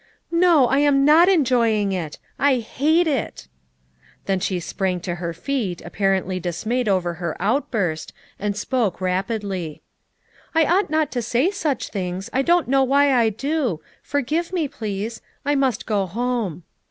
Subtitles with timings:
[0.31, 3.47] "No, I am not enjoying it; I hate it."
[4.25, 9.83] Then she sprang to her feet apparently dis mayed over her outburst, and spoke rapidly.
[10.55, 14.67] "I ought not to say such things, I don't know why I do; forgive me,
[14.67, 15.21] please.
[15.45, 16.63] I must go home."